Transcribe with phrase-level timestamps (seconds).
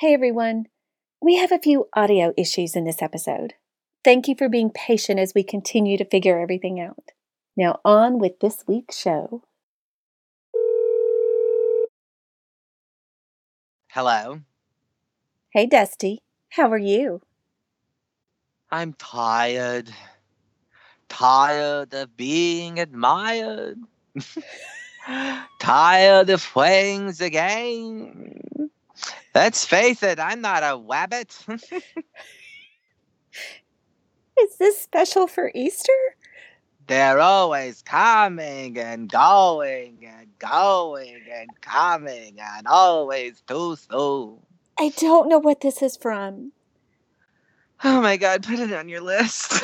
[0.00, 0.66] Hey everyone.
[1.22, 3.54] We have a few audio issues in this episode.
[4.04, 7.12] Thank you for being patient as we continue to figure everything out.
[7.56, 9.42] Now, on with this week's show.
[13.88, 14.42] Hello.
[15.48, 16.20] Hey Dusty,
[16.50, 17.22] how are you?
[18.70, 19.88] I'm tired.
[21.08, 23.78] Tired of being admired.
[25.58, 28.42] tired of playing the game.
[29.34, 31.32] Let's face it, I'm not a wabbit.
[34.40, 35.92] Is this special for Easter?
[36.86, 44.38] They're always coming and going and going and coming and always too soon.
[44.78, 46.52] I don't know what this is from.
[47.82, 49.52] Oh my god, put it on your list.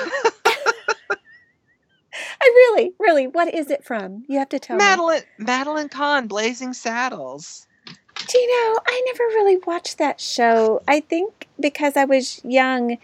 [2.15, 4.25] I really, really, what is it from?
[4.29, 4.85] You have to tell me.
[4.85, 7.67] Madeline Madeline Kahn, Blazing Saddles.
[8.33, 10.83] Do you know, I never really watched that show.
[10.89, 12.97] I think because I was young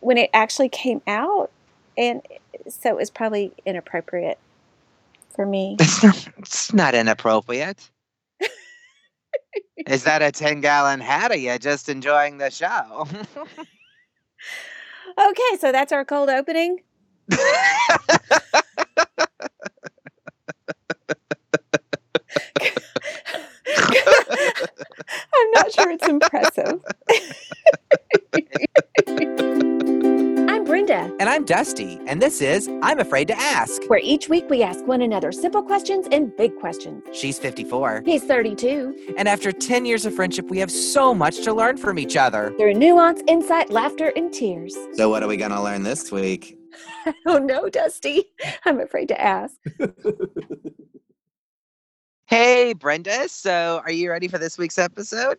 [0.00, 1.50] when it actually came out,
[1.98, 2.22] and
[2.68, 4.38] so it was probably inappropriate
[5.36, 5.76] for me.
[5.80, 7.90] It's not, it's not inappropriate.
[9.86, 11.32] Is that a 10 gallon hat?
[11.32, 13.06] Or you just enjoying the show?
[15.18, 16.78] Okay, so that's our cold opening.
[25.34, 26.80] I'm not sure it's impressive.
[30.48, 33.82] I'm Brenda, And I'm Dusty, and this is I'm Afraid to Ask.
[33.88, 37.02] where each week we ask one another simple questions and big questions.
[37.12, 39.14] She's 54, He's 32.
[39.18, 42.54] and after 10 years of friendship, we have so much to learn from each other.
[42.58, 44.74] Through nuance, insight, laughter, and tears.
[44.94, 46.58] So, what are we going to learn this week?
[47.26, 48.24] Oh no, Dusty.
[48.64, 49.56] I'm afraid to ask.
[52.26, 53.28] hey, Brenda.
[53.28, 55.36] So, are you ready for this week's episode?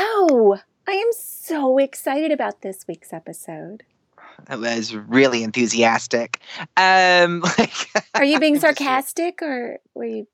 [0.00, 3.82] Oh, I am so excited about this week's episode.
[4.46, 6.40] I was really enthusiastic.
[6.76, 7.74] Um, like,
[8.14, 10.28] Are you being sarcastic or were you?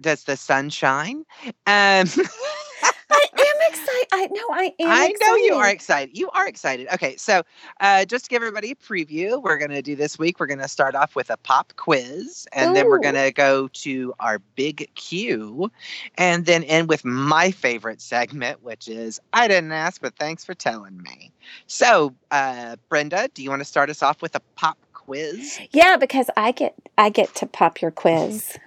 [0.00, 1.24] Does the sun shine?
[1.66, 2.06] Um,
[3.40, 4.08] am excited.
[4.12, 4.90] I know I am.
[4.90, 6.10] I know you are excited.
[6.10, 6.18] excited.
[6.18, 6.88] You are excited.
[6.94, 7.42] Okay, so
[7.80, 10.40] uh, just to give everybody a preview, we're going to do this week.
[10.40, 13.68] We're going to start off with a pop quiz, and then we're going to go
[13.68, 15.70] to our big Q,
[16.16, 20.54] and then end with my favorite segment, which is I didn't ask, but thanks for
[20.54, 21.32] telling me.
[21.66, 25.58] So, uh, Brenda, do you want to start us off with a pop quiz?
[25.72, 28.58] Yeah, because I get I get to pop your quiz.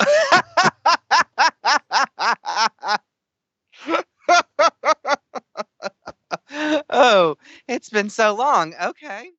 [7.08, 7.36] oh,
[7.66, 8.74] it's been so long.
[8.80, 9.30] Okay.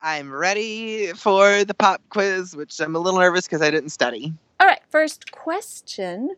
[0.00, 4.32] I'm ready for the pop quiz, which I'm a little nervous because I didn't study.
[4.60, 6.36] All right, first question.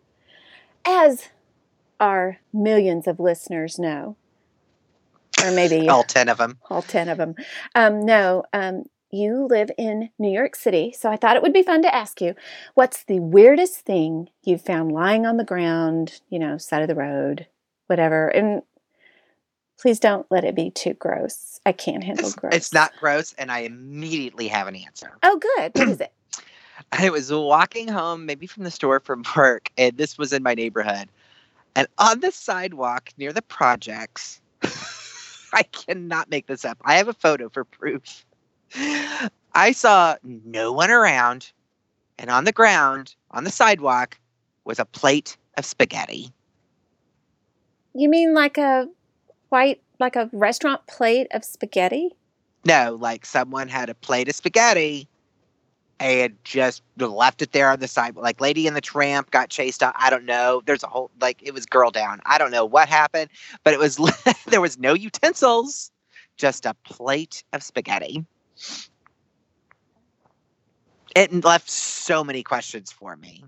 [0.87, 1.29] As
[2.01, 4.17] our millions of listeners know,
[5.45, 6.59] or maybe All 10 of them.
[6.71, 7.35] all 10 of them.
[7.75, 11.63] Um, no, um, you live in New York City, so I thought it would be
[11.63, 12.35] fun to ask you
[12.75, 16.95] what's the weirdest thing you've found lying on the ground, you know, side of the
[16.95, 17.47] road,
[17.87, 18.29] whatever.
[18.29, 18.63] And
[19.81, 21.61] please don't let it be too gross.
[21.65, 22.55] I can't handle It's, gross.
[22.55, 25.17] it's not gross, and I immediately have an answer.
[25.23, 25.73] Oh, good.
[25.75, 26.13] What is it?
[26.93, 30.55] I was walking home, maybe from the store from work, and this was in my
[30.55, 31.09] neighborhood.
[31.77, 34.41] And on the sidewalk near the projects,
[35.53, 36.79] I cannot make this up.
[36.85, 38.25] I have a photo for proof.
[39.53, 41.51] I saw no one around,
[42.19, 44.19] and on the ground, on the sidewalk,
[44.65, 46.33] was a plate of spaghetti.
[47.95, 48.89] You mean like a
[49.51, 52.11] white, like a restaurant plate of spaghetti?
[52.65, 55.09] No, like someone had a plate of spaghetti
[56.01, 58.17] and just left it there on the side.
[58.17, 59.95] Like Lady and the Tramp got chased out.
[59.97, 60.63] I don't know.
[60.65, 62.21] There's a whole like it was girl down.
[62.25, 63.31] I don't know what happened,
[63.65, 63.97] but it was
[64.47, 65.93] there was no utensils,
[66.37, 68.25] just a plate of spaghetti.
[71.15, 73.45] It left so many questions for me.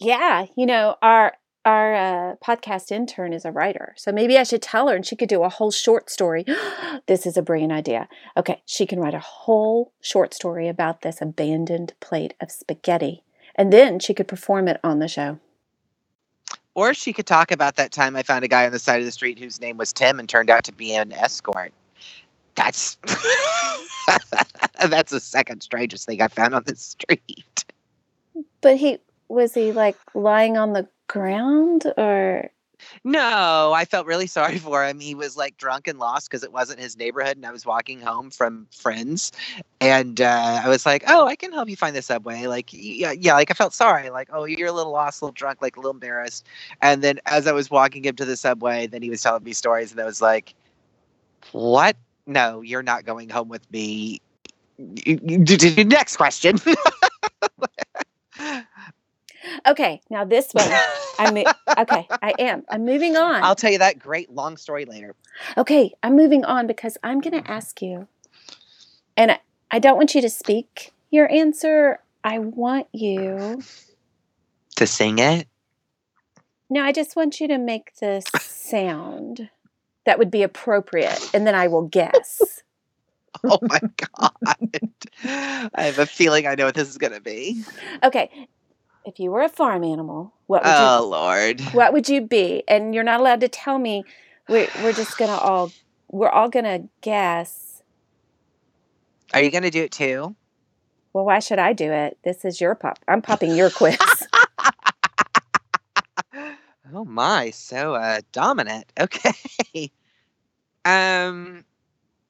[0.00, 1.34] Yeah, you know, our
[1.64, 5.16] our uh, podcast intern is a writer, so maybe I should tell her, and she
[5.16, 6.44] could do a whole short story.
[7.06, 8.08] this is a brilliant idea.
[8.36, 13.22] Okay, she can write a whole short story about this abandoned plate of spaghetti,
[13.54, 15.38] and then she could perform it on the show.
[16.74, 19.04] Or she could talk about that time I found a guy on the side of
[19.04, 21.72] the street whose name was Tim and turned out to be an escort.
[22.54, 22.96] That's
[24.88, 27.64] that's the second strangest thing I found on the street.
[28.60, 28.98] But he
[29.28, 32.50] was he like lying on the ground, or
[33.04, 35.00] No, I felt really sorry for him.
[35.00, 38.00] He was like drunk and lost because it wasn't his neighborhood, and I was walking
[38.00, 39.32] home from friends,
[39.80, 43.12] and uh, I was like, "Oh, I can help you find the subway." Like, yeah,
[43.12, 45.76] yeah, like I felt sorry, like, "Oh, you're a little lost, a little drunk, like
[45.76, 46.46] a little embarrassed."
[46.82, 49.52] And then as I was walking him to the subway, then he was telling me
[49.52, 50.54] stories, and I was like,
[51.52, 51.96] "What?
[52.26, 54.20] No, you're not going home with me."
[55.06, 56.58] Next question.
[59.66, 60.68] Okay, now this one.
[61.18, 61.36] I'm
[61.78, 62.08] okay.
[62.22, 62.64] I am.
[62.68, 63.42] I'm moving on.
[63.42, 65.14] I'll tell you that great long story later.
[65.56, 68.08] Okay, I'm moving on because I'm going to ask you,
[69.16, 72.00] and I, I don't want you to speak your answer.
[72.24, 73.62] I want you.
[74.76, 75.46] To sing it?
[76.68, 79.50] No, I just want you to make the sound
[80.06, 82.62] that would be appropriate, and then I will guess.
[83.44, 83.80] Oh my
[84.18, 84.90] God.
[85.24, 87.62] I have a feeling I know what this is going to be.
[88.02, 88.48] Okay,
[89.04, 91.06] if you were a farm animal, what would you Oh, you?
[91.06, 91.60] Lord.
[91.74, 92.62] What would you be?
[92.68, 94.04] And you're not allowed to tell me.
[94.48, 95.70] We're we're just gonna all
[96.10, 97.82] we're all gonna guess.
[99.32, 100.34] Are you going to do it too?
[101.12, 102.18] Well, why should I do it?
[102.24, 102.98] This is your pop.
[103.08, 103.96] I'm popping your quiz.
[106.92, 108.92] Oh my, so uh dominant.
[108.98, 109.32] Okay.
[110.84, 111.64] um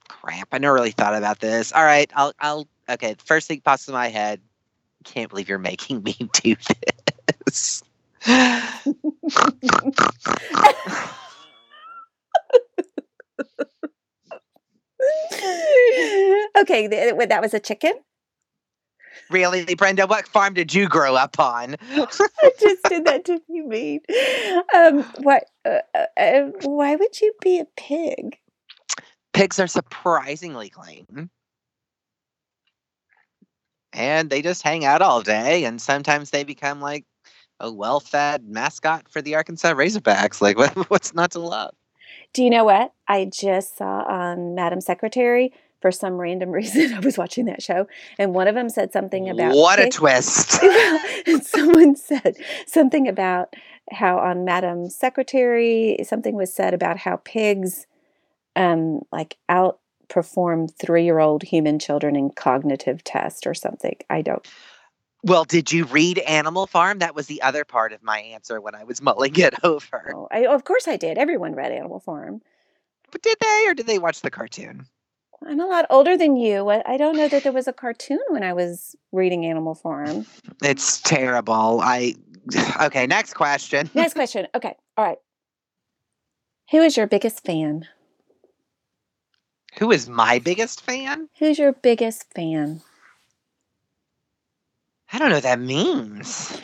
[0.09, 1.73] crap, I never really thought about this.
[1.73, 4.41] All right, I'll I'll okay, first thing pops in my head.
[5.05, 6.57] Can't believe you're making me do
[7.47, 7.83] this.
[16.59, 17.93] okay, that was a chicken.
[19.31, 21.77] really, Brenda, what farm did you grow up on?
[21.93, 24.01] I just did that to be mean.
[24.75, 25.45] Um, what?
[25.65, 28.39] Uh, uh, uh, why would you be a pig?
[29.33, 31.31] Pigs are surprisingly clean.
[33.93, 37.05] And they just hang out all day, and sometimes they become like
[37.59, 40.41] a well fed mascot for the Arkansas Razorbacks.
[40.41, 41.75] Like, what, what's not to love?
[42.33, 45.53] Do you know what I just saw on Madam Secretary?
[45.81, 47.87] For some random reason, I was watching that show,
[48.19, 50.63] and one of them said something about what a twist.
[51.27, 53.55] and someone said something about
[53.91, 57.87] how on Madam Secretary, something was said about how pigs
[58.57, 59.37] um, like
[60.11, 63.97] outperform three year old human children in cognitive test or something.
[64.09, 64.47] I don't.
[65.23, 66.99] well, did you read Animal Farm?
[66.99, 70.11] That was the other part of my answer when I was mulling it over.
[70.13, 70.29] know.
[70.31, 71.19] I, of course I did.
[71.19, 72.41] Everyone read Animal Farm.
[73.11, 74.87] But did they, or did they watch the cartoon?
[75.45, 76.69] I'm a lot older than you.
[76.69, 80.27] I I don't know that there was a cartoon when I was reading Animal Farm.
[80.63, 81.81] It's terrible.
[81.83, 82.15] I.
[82.83, 83.91] Okay, next question.
[83.95, 84.47] Next question.
[84.55, 84.75] Okay.
[84.97, 85.19] All right.
[86.71, 87.87] Who is your biggest fan?
[89.79, 91.29] Who is my biggest fan?
[91.39, 92.83] Who's your biggest fan?
[95.13, 96.61] I don't know what that means.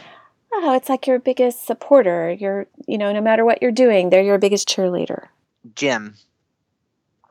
[0.53, 2.32] Oh, it's like your biggest supporter.
[2.32, 5.26] You're, you know, no matter what you're doing, they're your biggest cheerleader.
[5.75, 6.14] Jim.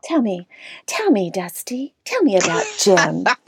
[0.03, 0.47] Tell me,
[0.85, 1.95] tell me, Dusty.
[2.03, 3.25] Tell me about Jim.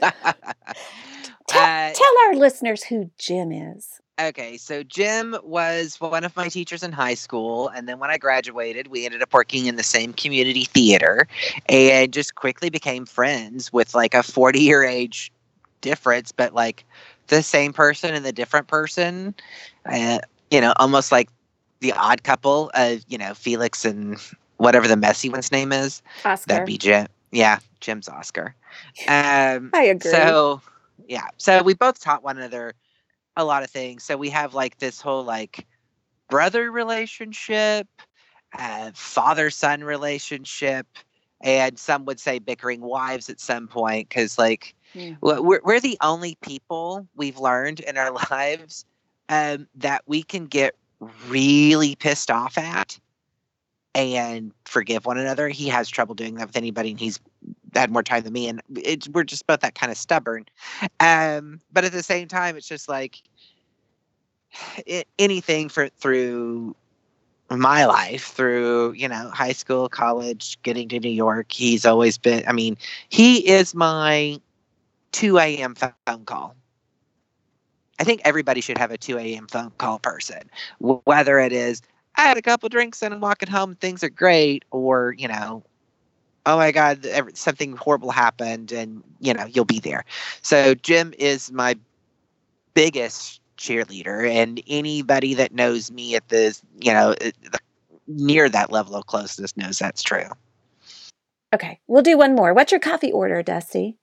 [1.46, 4.00] Tell, Uh, tell our listeners who Jim is.
[4.20, 8.18] Okay, so Jim was one of my teachers in high school, and then when I
[8.18, 11.28] graduated, we ended up working in the same community theater,
[11.68, 15.30] and just quickly became friends with like a forty-year age
[15.82, 16.84] difference, but like
[17.28, 19.34] the same person and the different person.
[19.86, 20.18] Uh,
[20.50, 21.28] you know, almost like
[21.78, 24.18] the odd couple of you know Felix and
[24.56, 26.02] whatever the messy one's name is.
[26.24, 26.48] Oscar.
[26.48, 27.06] That'd be Jim.
[27.30, 28.52] Yeah, Jim's Oscar.
[29.06, 30.10] Um, I agree.
[30.10, 30.60] so
[31.06, 32.74] yeah, so we both taught one another
[33.38, 34.04] a lot of things.
[34.04, 35.66] So we have like this whole like
[36.28, 37.86] brother relationship,
[38.58, 40.86] uh, father son relationship,
[41.40, 44.74] and some would say bickering wives at some point because like
[45.22, 48.84] w- we're we're the only people we've learned in our lives
[49.28, 50.74] um, that we can get
[51.28, 52.98] really pissed off at
[53.94, 55.48] and forgive one another.
[55.48, 57.20] He has trouble doing that with anybody, and he's
[57.74, 60.46] had more time than me, and it's we're just both that kind of stubborn.
[61.00, 63.22] Um, but at the same time, it's just like
[64.86, 66.74] it, anything for through
[67.50, 72.44] my life through you know high school college getting to new york he's always been
[72.46, 72.76] i mean
[73.08, 74.38] he is my
[75.12, 76.54] 2 a.m phone call
[77.98, 80.42] i think everybody should have a 2 a.m phone call person
[80.78, 81.80] whether it is
[82.16, 85.62] i had a couple drinks and i'm walking home things are great or you know
[86.48, 90.04] oh my god something horrible happened and you know you'll be there
[90.42, 91.76] so jim is my
[92.74, 97.14] biggest cheerleader and anybody that knows me at this you know
[98.06, 100.24] near that level of closeness knows that's true
[101.54, 102.52] Okay, we'll do one more.
[102.52, 103.96] What's your coffee order, Dusty?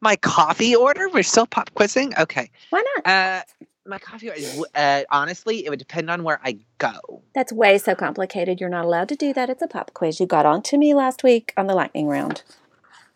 [0.00, 3.06] my coffee order we're still pop quizzing okay Why not?
[3.06, 3.42] uh
[3.88, 4.30] my coffee
[4.74, 7.22] uh, honestly, it would depend on where I go.
[7.34, 8.60] That's way so complicated.
[8.60, 9.50] You're not allowed to do that.
[9.50, 10.20] It's a pop quiz.
[10.20, 12.42] You got on to me last week on the lightning round.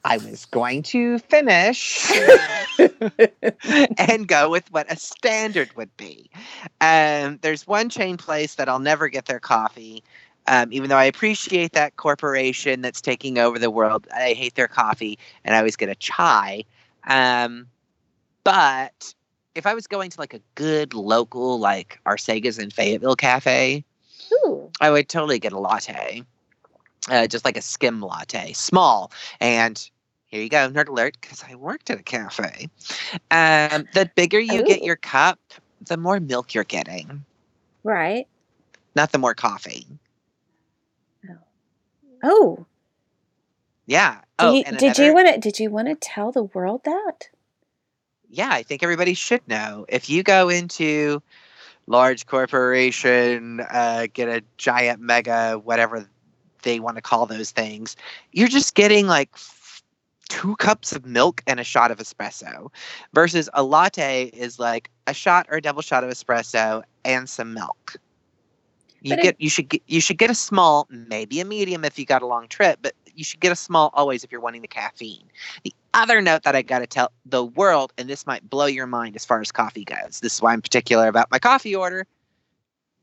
[0.04, 2.10] I was going to finish
[3.98, 6.28] and go with what a standard would be.
[6.80, 10.02] Um, there's one chain place that I'll never get their coffee,
[10.48, 14.08] um, even though I appreciate that corporation that's taking over the world.
[14.12, 16.64] I hate their coffee, and I always get a chai.
[17.06, 17.68] Um,
[18.42, 19.14] but
[19.54, 23.84] if I was going to like a good local, like Arsaga's in Fayetteville cafe,
[24.32, 24.70] Ooh.
[24.80, 26.22] I would totally get a latte.
[27.10, 29.10] Uh, just like a skim latte, small.
[29.40, 29.90] And
[30.28, 32.68] here you go, nerd alert, because I worked at a cafe.
[33.32, 35.40] Um, the bigger you get your cup,
[35.84, 37.24] the more milk you're getting,
[37.82, 38.28] Right.
[38.94, 39.86] not the more coffee.
[42.22, 42.66] Oh.
[43.86, 44.20] Yeah.
[44.38, 47.28] Oh, you, and did you want to did you want to tell the world that?
[48.32, 49.84] Yeah, I think everybody should know.
[49.88, 51.22] If you go into
[51.86, 56.08] large corporation, uh, get a giant mega, whatever
[56.62, 57.94] they want to call those things,
[58.32, 59.30] you're just getting like
[60.28, 62.70] two cups of milk and a shot of espresso
[63.12, 67.52] versus a latte is like a shot or a double shot of espresso and some
[67.52, 67.96] milk.
[69.02, 71.84] You But it- get you should get you should get a small, maybe a medium
[71.84, 74.40] if you got a long trip, but you should get a small always if you're
[74.40, 75.28] wanting the caffeine.
[75.64, 78.86] The other note that I got to tell the world, and this might blow your
[78.86, 80.20] mind as far as coffee goes.
[80.22, 82.06] This is why I'm particular about my coffee order.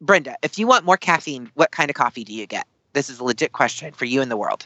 [0.02, 2.66] Brenda, if you want more caffeine, what kind of coffee do you get?
[2.94, 4.66] This is a legit question for you and the world.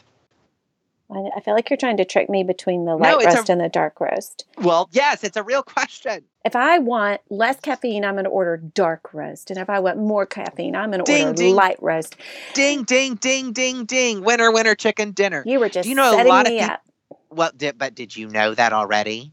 [1.16, 3.48] I, I feel like you're trying to trick me between the No, light a- roast
[3.48, 4.44] and the dark roast.
[4.58, 6.24] Well, yes, it's a real question.
[6.44, 9.98] If I want less caffeine, I'm going to order dark roast, and if I want
[9.98, 11.54] more caffeine, I'm going to order ding.
[11.54, 12.16] light roast.
[12.52, 14.22] Ding, ding, ding, ding, ding.
[14.22, 15.42] Winner, winner, chicken dinner.
[15.46, 16.82] You were just you know a setting lot of me peop- up.
[17.30, 19.32] Well, did, but did you know that already?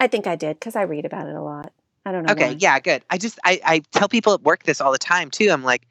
[0.00, 1.72] I think I did because I read about it a lot.
[2.06, 2.32] I don't know.
[2.32, 2.56] Okay, why.
[2.58, 3.02] yeah, good.
[3.10, 5.50] I just I, I tell people at work this all the time too.
[5.50, 5.86] I'm like,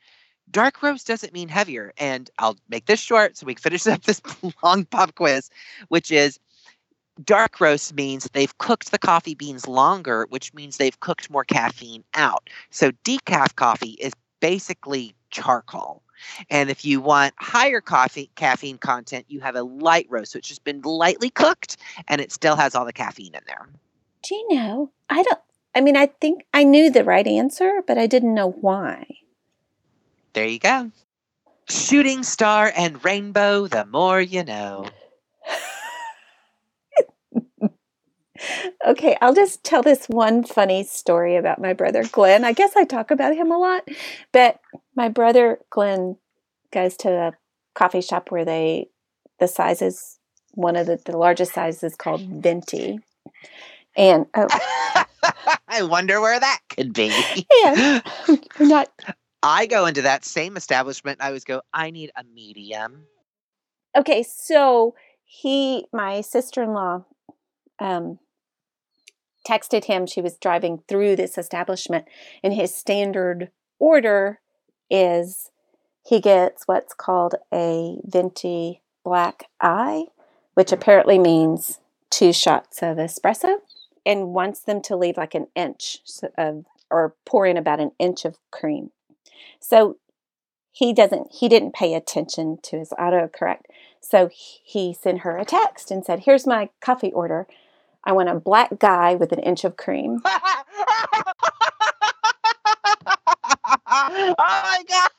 [0.51, 1.93] dark roast doesn't mean heavier.
[1.97, 4.21] And I'll make this short so we can finish up this
[4.63, 5.49] long pop quiz,
[5.89, 6.39] which is
[7.23, 12.03] dark roast means they've cooked the coffee beans longer, which means they've cooked more caffeine
[12.13, 12.49] out.
[12.69, 16.03] So decaf coffee is basically charcoal.
[16.49, 20.59] And if you want higher coffee caffeine content, you have a light roast, which has
[20.59, 21.77] been lightly cooked
[22.07, 23.67] and it still has all the caffeine in there.
[24.23, 24.91] Do you know?
[25.09, 25.39] I don't.
[25.75, 29.05] I mean, I think I knew the right answer, but I didn't know why.
[30.37, 30.91] There you go.
[31.67, 34.85] Shooting star and rainbow, the more you know.
[38.85, 42.45] Okay, I'll just tell this one funny story about my brother Glenn.
[42.45, 43.87] I guess I talk about him a lot,
[44.31, 44.59] but
[44.95, 46.17] my brother Glenn
[46.71, 47.33] goes to a
[47.73, 48.89] coffee shop where they
[49.39, 50.19] the sizes
[50.51, 52.99] one of the, the largest sizes called venti.
[53.97, 54.47] And oh
[55.67, 57.11] I wonder where that could be.
[57.63, 58.01] yeah,
[58.59, 58.89] not
[59.43, 61.19] I go into that same establishment.
[61.21, 63.05] I always go, I need a medium.
[63.95, 67.03] okay, so he my sister-in-law
[67.79, 68.17] um
[69.45, 72.05] texted him she was driving through this establishment
[72.43, 74.39] and his standard order
[74.89, 75.51] is
[76.05, 80.05] he gets what's called a venti black eye
[80.53, 81.79] which apparently means
[82.09, 83.57] two shots of espresso
[84.05, 85.99] and wants them to leave like an inch
[86.37, 88.91] of or pour in about an inch of cream
[89.59, 89.97] so
[90.71, 93.63] he doesn't he didn't pay attention to his autocorrect.
[93.99, 97.47] So he sent her a text and said here's my coffee order.
[98.03, 100.21] I want a black guy with an inch of cream.
[103.89, 105.09] Oh my god.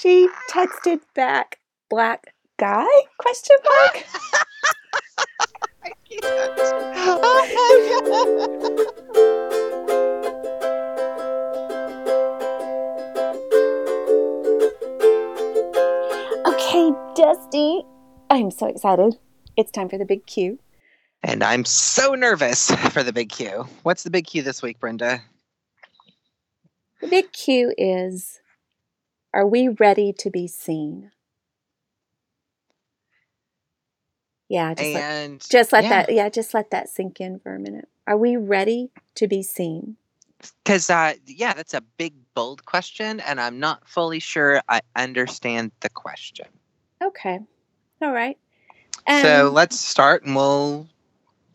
[0.00, 2.86] she texted back black guy
[3.18, 4.04] question mark
[7.06, 7.20] Oh
[7.54, 9.04] my
[16.44, 16.44] god.
[16.46, 17.82] okay dusty
[18.30, 19.16] i'm so excited
[19.56, 20.58] it's time for the big q
[21.22, 23.66] And I'm so nervous for the big Q.
[23.82, 25.22] What's the big Q this week, Brenda?
[27.00, 28.40] the big q is
[29.32, 31.10] are we ready to be seen
[34.48, 35.90] yeah just let, just let yeah.
[35.90, 39.42] that yeah just let that sink in for a minute are we ready to be
[39.42, 39.96] seen
[40.62, 45.72] Because, uh, yeah, that's a big, bold question, and I'm not fully sure I understand
[45.80, 46.46] the question.
[47.02, 47.40] okay
[48.02, 48.38] all right
[49.08, 50.88] so Um, let's start and we'll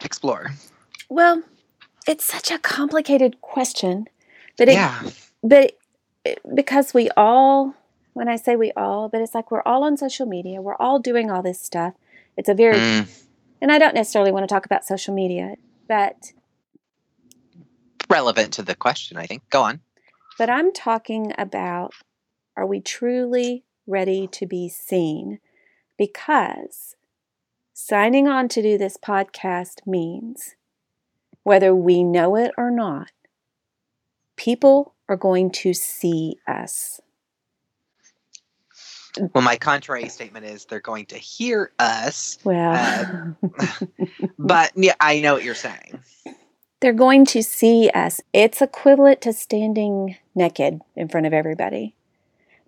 [0.03, 0.51] explore.
[1.09, 1.43] Well,
[2.07, 4.07] it's such a complicated question,
[4.57, 5.01] but it, yeah.
[5.43, 5.73] but
[6.25, 7.73] it, because we all
[8.13, 10.61] when I say we all, but it's like we're all on social media.
[10.61, 11.93] We're all doing all this stuff.
[12.39, 13.25] It's a very, Mm,
[13.61, 15.55] and I don't necessarily want to talk about social media,
[15.89, 16.31] but
[18.09, 19.43] relevant to the question, I think.
[19.49, 19.81] Go on.
[20.37, 21.93] but I'm talking about
[22.55, 25.39] are we truly ready to be seen?
[25.97, 26.95] Because
[27.73, 30.55] signing on to do this podcast means
[31.43, 33.11] whether we know it or not,
[34.37, 37.01] people are going to see us.
[39.33, 43.47] Well, my contrary statement is they're going to hear us, Well, uh,
[44.39, 45.99] but yeah, I know what you're saying.
[46.81, 48.21] they're going to see us.
[48.33, 51.95] It's equivalent to standing naked in front of everybody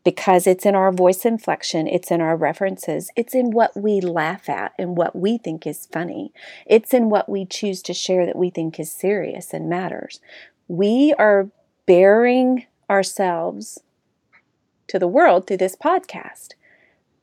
[0.03, 4.49] because it's in our voice inflection, it's in our references, it's in what we laugh
[4.49, 6.33] at and what we think is funny,
[6.65, 10.19] it's in what we choose to share that we think is serious and matters.
[10.67, 11.49] We are
[11.85, 13.79] bearing ourselves
[14.91, 16.49] to the world through this podcast.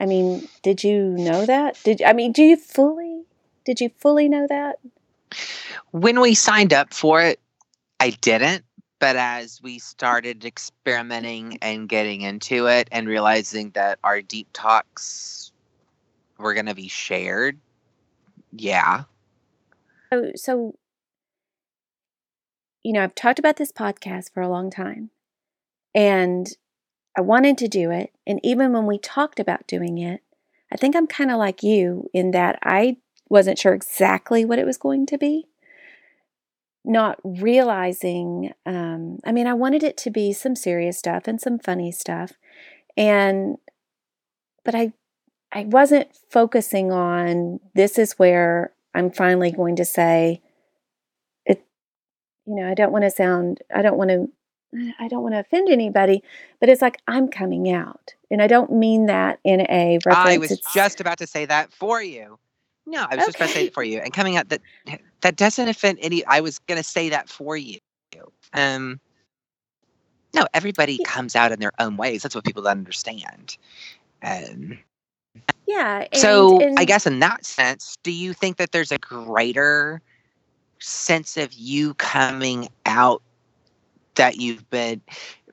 [0.01, 1.79] I mean, did you know that?
[1.85, 3.23] Did I mean, do you fully
[3.65, 4.79] did you fully know that?
[5.91, 7.39] When we signed up for it,
[8.01, 8.65] I didn't.
[9.01, 15.53] But as we started experimenting and getting into it and realizing that our deep talks
[16.39, 17.59] were going to be shared,
[18.51, 19.05] yeah.
[20.13, 20.75] So, so,
[22.83, 25.11] you know, I've talked about this podcast for a long time
[25.95, 26.49] and
[27.19, 28.13] I wanted to do it.
[28.29, 30.23] And even when we talked about doing it,
[30.73, 32.99] I think I'm kind of like you in that I
[33.29, 35.49] wasn't sure exactly what it was going to be.
[36.85, 41.59] Not realizing, um, I mean, I wanted it to be some serious stuff and some
[41.59, 42.35] funny stuff.
[42.97, 43.57] And,
[44.65, 44.93] but I,
[45.51, 50.41] I wasn't focusing on this is where I'm finally going to say
[51.45, 51.65] it
[52.47, 54.31] you know, I don't want to sound I don't want to
[54.99, 56.23] I don't want to offend anybody,
[56.61, 58.15] but it's like I'm coming out.
[58.31, 60.29] And I don't mean that in a reference.
[60.29, 62.39] I was it's- just about to say that for you.
[62.87, 63.99] No, I was just about to say it for you.
[63.99, 64.63] And coming out that
[65.21, 67.79] that doesn't offend any I was gonna say that for you.
[68.55, 69.01] Um
[70.35, 71.05] no, everybody Yeah.
[71.07, 72.23] comes out in their own ways.
[72.23, 73.57] That's what people don't understand.
[74.23, 74.79] Um,
[75.67, 76.07] yeah.
[76.13, 80.01] And, so I guess in that sense, do you think that there's a greater
[80.79, 83.23] sense of you coming out
[84.19, 85.01] that you've been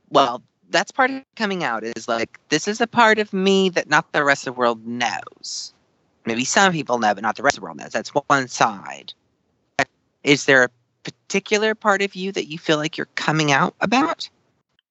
[0.10, 3.89] well, that's part of coming out is like this is a part of me that
[3.89, 5.73] not the rest of the world knows.
[6.25, 7.91] Maybe some people know, but not the rest of the world knows.
[7.91, 9.13] That's one side.
[10.23, 10.69] Is there a
[11.04, 14.30] particular part of you that you feel like you're coming out about?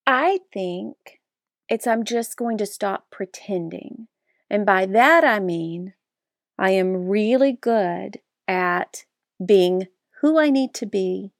[0.07, 1.21] I think
[1.69, 4.07] it's I'm just going to stop pretending.
[4.49, 5.95] And by that I mean
[6.59, 9.05] I am really good at
[9.45, 9.89] being
[10.21, 11.33] who I need to be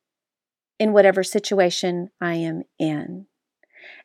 [0.79, 3.27] in whatever situation I am in.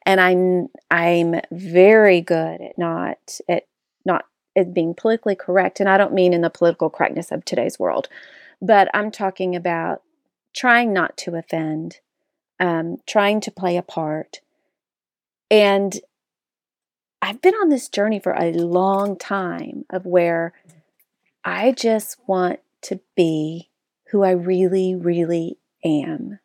[0.06, 3.64] And I'm I'm very good at not at
[4.06, 5.80] not at being politically correct.
[5.80, 8.08] And I don't mean in the political correctness of today's world,
[8.62, 10.02] but I'm talking about
[10.54, 12.00] trying not to offend,
[12.60, 14.42] um, trying to play a part.
[15.52, 16.00] And
[17.22, 20.54] I've been on this journey for a long time of where
[21.44, 23.70] I just want to be
[24.12, 26.40] who I really, really am.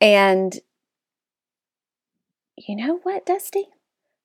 [0.00, 0.58] And
[2.56, 3.68] you know what, Dusty?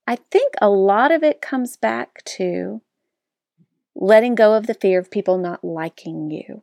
[0.07, 2.81] I think a lot of it comes back to
[3.95, 6.61] letting go of the fear of people not liking you.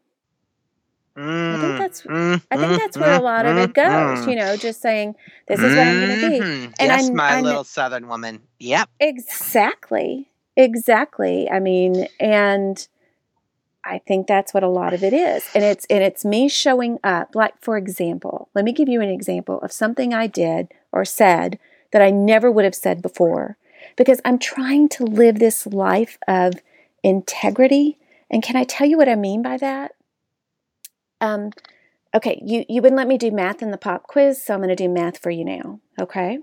[1.14, 2.06] I think that's
[2.50, 5.14] I think that's where a lot of it goes, you know, just saying
[5.46, 6.38] this is what I'm going to be.
[6.40, 6.64] Mhm.
[6.64, 8.42] And yes, I'm- my I'm- little southern woman.
[8.60, 8.88] Yep.
[8.98, 10.30] Exactly.
[10.56, 11.50] Exactly.
[11.50, 12.86] I mean, and
[13.84, 15.48] I think that's what a lot of it is.
[15.54, 17.34] And it's and it's me showing up.
[17.34, 21.58] Like for example, let me give you an example of something I did or said
[21.92, 23.56] that I never would have said before
[23.96, 26.54] because I'm trying to live this life of
[27.02, 27.98] integrity.
[28.30, 29.92] And can I tell you what I mean by that?
[31.20, 31.50] Um
[32.14, 34.68] okay, you you wouldn't let me do math in the pop quiz, so I'm going
[34.68, 36.38] to do math for you now, okay?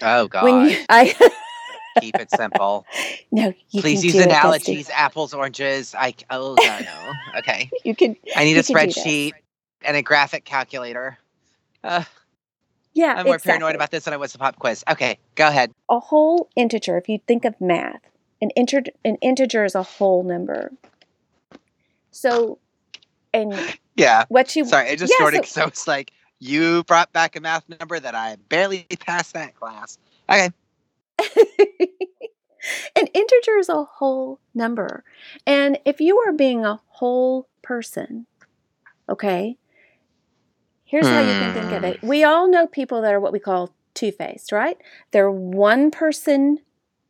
[0.00, 0.44] Oh God.
[0.44, 1.14] When you I
[2.00, 2.86] Keep it simple.
[3.32, 5.94] No, you Please use do it, analogies, apples, oranges.
[5.96, 7.38] I oh God, no.
[7.38, 7.70] Okay.
[7.84, 8.96] You can, I need a can do this.
[8.98, 9.32] spreadsheet
[9.82, 11.16] and a graphic calculator.
[11.84, 12.02] Uh,
[12.92, 13.14] yeah.
[13.16, 13.60] I'm more exactly.
[13.60, 14.82] paranoid about this than I was the pop quiz.
[14.90, 15.70] Okay, go ahead.
[15.88, 16.96] a whole integer.
[16.98, 18.00] If you think of math,
[18.42, 20.72] an integer, an integer is a whole number.
[22.10, 22.58] So,
[23.32, 23.54] and
[23.96, 24.24] Yeah.
[24.28, 27.40] what you Sorry, I just Yeah, snorted so- so it's like you brought back a
[27.40, 29.98] math number that I barely passed that class.
[30.28, 30.50] Okay.
[32.96, 35.04] an integer is a whole number.
[35.46, 38.26] And if you are being a whole person,
[39.08, 39.56] okay,
[40.84, 42.02] here's how you can think of it.
[42.02, 44.76] We all know people that are what we call two faced, right?
[45.10, 46.58] They're one person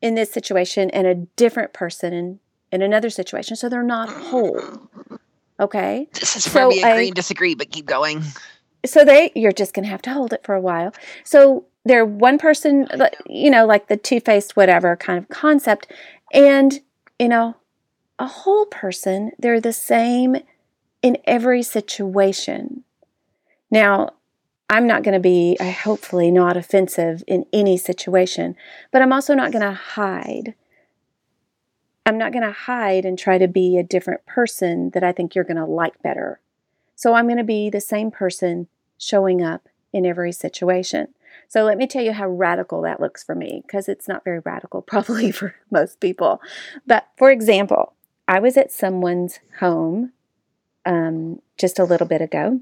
[0.00, 2.40] in this situation and a different person in,
[2.72, 3.56] in another situation.
[3.56, 4.88] So they're not whole.
[5.58, 6.08] Okay.
[6.14, 8.22] This is So where we agree and disagree, but keep going.
[8.86, 10.94] So they, you're just going to have to hold it for a while.
[11.22, 12.86] So they're one person,
[13.26, 15.90] you know, like the two faced whatever kind of concept.
[16.32, 16.80] And,
[17.18, 17.56] you know,
[18.18, 20.36] a whole person, they're the same
[21.02, 22.84] in every situation.
[23.70, 24.10] Now,
[24.68, 28.56] I'm not going to be, I hopefully, not offensive in any situation,
[28.92, 30.54] but I'm also not going to hide.
[32.06, 35.34] I'm not going to hide and try to be a different person that I think
[35.34, 36.40] you're going to like better.
[36.94, 41.08] So I'm going to be the same person showing up in every situation.
[41.50, 44.38] So let me tell you how radical that looks for me, because it's not very
[44.38, 46.40] radical, probably for most people.
[46.86, 47.94] But for example,
[48.28, 50.12] I was at someone's home
[50.86, 52.60] um, just a little bit ago,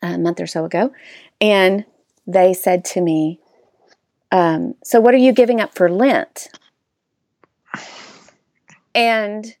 [0.00, 0.92] a month or so ago,
[1.40, 1.84] and
[2.26, 3.40] they said to me,
[4.30, 6.48] um, So, what are you giving up for Lent?
[8.94, 9.56] And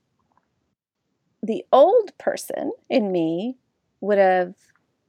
[1.42, 3.56] the old person in me
[4.00, 4.54] would have,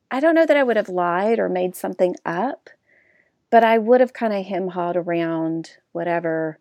[0.09, 2.69] I don't know that I would have lied or made something up,
[3.51, 6.59] but I would have kind of hem hawed around whatever.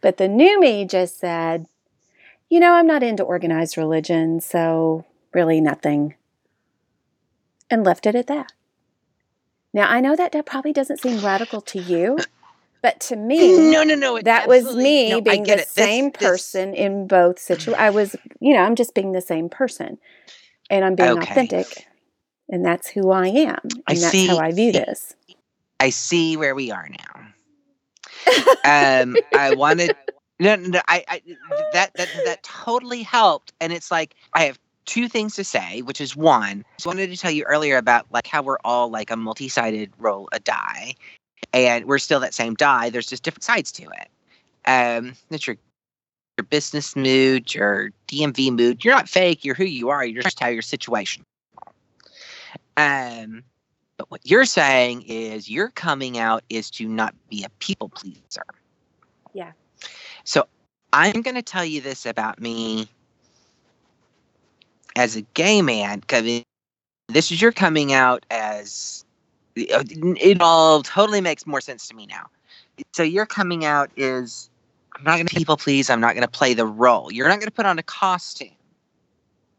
[0.00, 1.66] but the new me just said,
[2.50, 6.14] you know, I'm not into organized religion, so really nothing.
[7.70, 8.52] And left it at that.
[9.72, 12.18] Now, I know that that probably doesn't seem radical to you,
[12.82, 14.20] but to me, No, no, no.
[14.20, 15.68] that was me no, being the it.
[15.68, 17.76] Same this- person in both situations.
[17.80, 19.98] I was, you know, I'm just being the same person,
[20.68, 21.32] and I'm being Okay.
[21.32, 21.86] authentic,
[22.52, 25.16] and that's who I am, and I that's see- how I view this.
[25.80, 27.26] I see where we are now.
[28.64, 29.96] um, I wanted
[30.38, 31.22] no, no, no I, I
[31.72, 36.00] that that that totally helped, and it's like I have two things to say, which
[36.00, 39.16] is one, I wanted to tell you earlier about like how we're all like a
[39.16, 40.94] multi-sided roll a die,
[41.52, 42.90] and we're still that same die.
[42.90, 44.08] There's just different sides to it.
[44.66, 45.56] Um, that's your
[46.38, 48.84] your business mood, your DMV mood.
[48.84, 49.44] You're not fake.
[49.44, 50.04] You're who you are.
[50.04, 51.24] You're just how your situation.
[52.76, 53.44] Um,
[53.96, 58.44] but what you're saying is your coming out is to not be a people pleaser.
[59.32, 59.52] Yeah.
[60.24, 60.46] So
[60.92, 62.88] I'm going to tell you this about me
[64.96, 66.42] as a gay man because
[67.08, 69.04] this is your coming out as
[69.54, 72.26] it all totally makes more sense to me now.
[72.92, 74.48] So your coming out is
[74.96, 75.90] I'm not going to people please.
[75.90, 77.12] I'm not going to play the role.
[77.12, 78.48] You're not going to put on a costume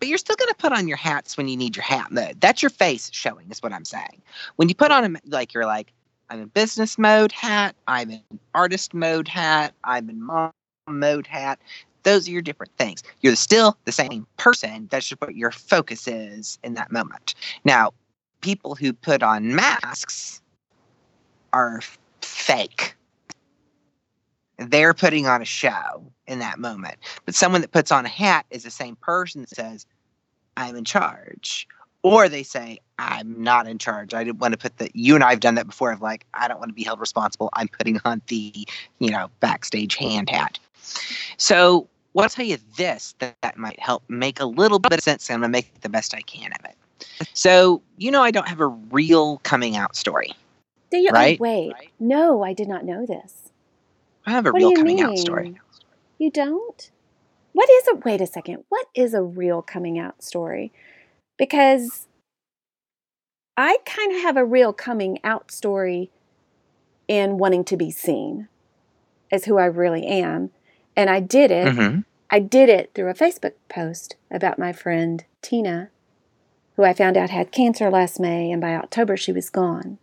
[0.03, 2.35] but you're still going to put on your hats when you need your hat mode.
[2.41, 4.21] That's your face showing, is what I'm saying.
[4.57, 5.93] When you put on a like, you're like,
[6.29, 8.21] I'm in business mode hat, I'm in
[8.53, 10.51] artist mode hat, I'm in mom
[10.89, 11.61] mode hat.
[12.03, 13.01] Those are your different things.
[13.21, 14.89] You're still the same person.
[14.91, 17.33] That's just what your focus is in that moment.
[17.63, 17.93] Now,
[18.41, 20.41] people who put on masks
[21.53, 21.79] are
[22.19, 22.92] fake.
[24.57, 26.97] They're putting on a show in that moment.
[27.25, 29.85] But someone that puts on a hat is the same person that says,
[30.57, 31.67] I'm in charge.
[32.03, 34.13] Or they say, I'm not in charge.
[34.13, 36.25] I didn't want to put the, you and I have done that before of like,
[36.33, 37.49] I don't want to be held responsible.
[37.53, 38.67] I'm putting on the,
[38.99, 40.59] you know, backstage hand hat.
[41.37, 44.99] So, well, I'll tell you this that, that might help make a little bit of
[44.99, 45.29] sense.
[45.29, 46.75] and I'm going to make the best I can of it.
[47.33, 50.33] So, you know, I don't have a real coming out story.
[50.91, 51.07] You?
[51.09, 51.37] Oh, right?
[51.39, 53.49] Oh, wait, no, I did not know this.
[54.25, 55.05] I have a What real coming mean?
[55.05, 55.59] out story.
[56.17, 56.91] You don't?
[57.53, 58.63] What is a wait a second?
[58.69, 60.71] What is a real coming out story?
[61.37, 62.07] Because
[63.57, 66.09] I kind of have a real coming out story
[67.07, 68.47] in wanting to be seen
[69.31, 70.51] as who I really am.
[70.95, 71.73] And I did it.
[71.73, 75.89] hmm I did it through a Facebook post about my friend Tina,
[76.75, 79.99] who I found out had cancer last May, and by October she was gone.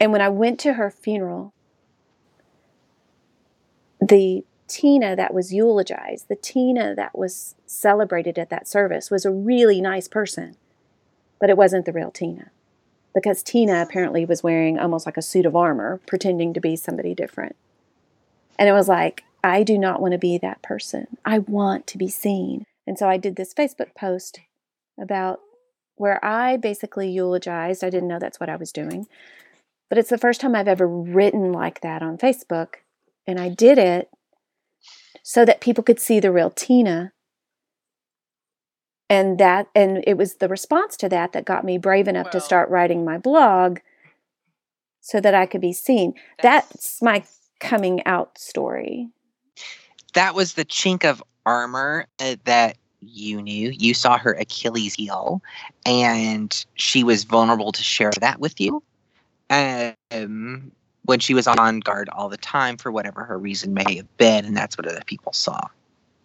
[0.00, 1.52] And when I went to her funeral,
[4.00, 9.30] the Tina that was eulogized, the Tina that was celebrated at that service, was a
[9.30, 10.56] really nice person,
[11.40, 12.50] but it wasn't the real Tina.
[13.14, 17.14] Because Tina apparently was wearing almost like a suit of armor, pretending to be somebody
[17.14, 17.56] different.
[18.58, 21.06] And it was like, I do not want to be that person.
[21.24, 22.64] I want to be seen.
[22.86, 24.40] And so I did this Facebook post
[25.00, 25.40] about
[25.96, 27.82] where I basically eulogized.
[27.82, 29.06] I didn't know that's what I was doing.
[29.88, 32.76] But it's the first time I've ever written like that on Facebook.
[33.28, 34.08] And I did it
[35.22, 37.12] so that people could see the real Tina.
[39.10, 42.40] And that and it was the response to that that got me brave enough to
[42.40, 43.78] start writing my blog
[45.00, 46.14] so that I could be seen.
[46.42, 47.24] That's my
[47.60, 49.08] coming out story.
[50.14, 53.70] that was the chink of armor uh, that you knew.
[53.70, 55.42] You saw her Achilles heel,
[55.86, 58.82] and she was vulnerable to share that with you.
[59.50, 60.72] Um,
[61.08, 64.44] when she was on guard all the time for whatever her reason may have been,
[64.44, 65.58] and that's what other people saw.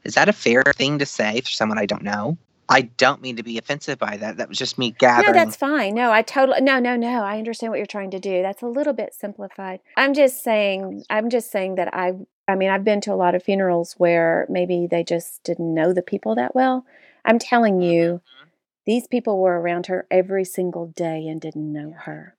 [0.04, 2.38] Is that a fair thing to say for someone I don't know?
[2.68, 4.36] I don't mean to be offensive by that.
[4.36, 5.28] That was just me gathering.
[5.28, 5.96] No, that's fine.
[5.96, 7.24] No, I totally no, no, no.
[7.24, 8.42] I understand what you're trying to do.
[8.42, 9.80] That's a little bit simplified.
[9.96, 11.06] I'm just saying.
[11.10, 12.14] I'm just saying that I.
[12.46, 15.94] I mean, I've been to a lot of funerals where maybe they just didn't know
[15.94, 16.86] the people that well.
[17.24, 18.50] I'm telling you, Mhm.
[18.86, 22.36] these people were around her every single day and didn't know her.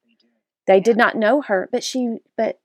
[0.67, 2.61] They did not know her, but she but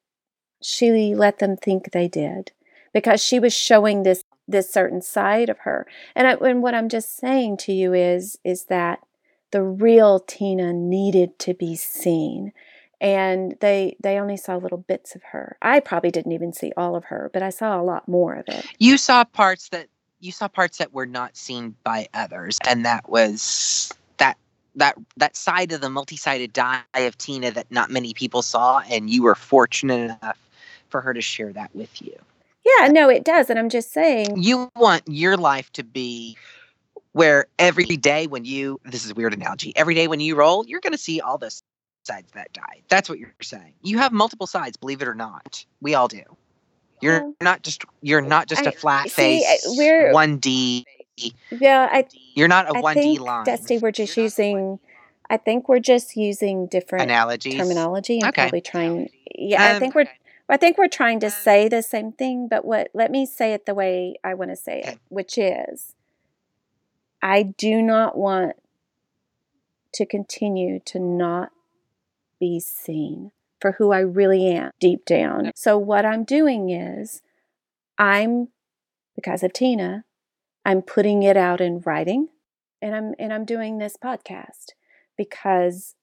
[0.61, 2.51] she let them think they did
[2.93, 5.85] because she was showing this this certain side of her.
[6.15, 8.99] And, I, and what I'm just saying to you is is that
[9.51, 12.51] the real Tina needed to be seen.
[13.01, 15.57] And they they only saw little bits of her.
[15.61, 18.45] I probably didn't even see all of her, but I saw a lot more of
[18.49, 18.65] it.
[18.77, 19.87] You saw parts that
[20.19, 23.93] you saw parts that were not seen by others, and that was
[24.75, 29.09] that that side of the multi-sided die of Tina that not many people saw, and
[29.09, 30.37] you were fortunate enough
[30.89, 32.17] for her to share that with you.
[32.65, 33.49] Yeah, no, it does.
[33.49, 36.37] And I'm just saying, You want your life to be
[37.13, 40.65] where every day when you this is a weird analogy, every day when you roll,
[40.65, 41.49] you're going to see all the
[42.03, 42.81] sides that die.
[42.89, 43.73] That's what you're saying.
[43.81, 45.65] You have multiple sides, believe it or not.
[45.81, 46.23] We all do.
[47.01, 50.85] You're Well, not just you're not just a flat face we're- one D.
[51.51, 52.05] yeah, I
[52.35, 53.45] You're not a one D line.
[53.45, 54.79] Dusty, we're just using,
[55.29, 57.55] I think we're just using different analogies.
[57.55, 58.43] terminology and Okay.
[58.43, 60.09] probably trying, yeah, I Um, think we're,
[60.49, 63.65] I think we're trying to say the same thing, but what, let me say it
[63.65, 65.93] the way I want to say it, which is,
[67.21, 68.55] I do not want
[69.93, 71.51] to continue to not
[72.39, 75.51] be seen for who I really am deep down.
[75.55, 77.21] So what I'm doing is,
[77.97, 78.47] I'm,
[79.15, 80.05] because of Tina,
[80.65, 82.27] I'm putting it out in writing
[82.81, 84.73] and I'm and I'm doing this podcast
[85.17, 85.95] because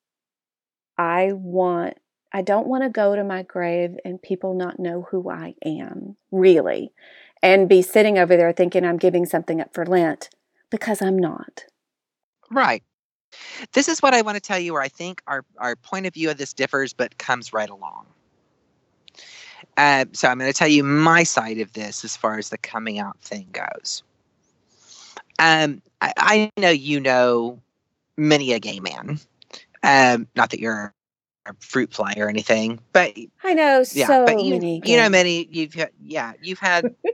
[0.99, 1.99] I want
[2.33, 6.17] I don't want to go to my grave and people not know who I am,
[6.31, 6.93] really,
[7.43, 10.29] and be sitting over there thinking I'm giving something up for Lent
[10.71, 11.65] because I'm not.
[12.51, 12.83] Right.
[13.73, 16.15] This is what I want to tell you where I think our, our point of
[16.15, 18.07] view of this differs but comes right along.
[19.77, 22.59] Uh, so I'm going to tell you my side of this as far as the
[22.59, 24.03] coming out thing goes.
[25.39, 27.61] Um, I, I know you know
[28.17, 29.19] many a gay man.
[29.83, 30.95] Um, not that you're
[31.47, 34.83] a fruit fly or anything, but I know yeah, so but you many.
[34.85, 36.95] you know many you've yeah you've had.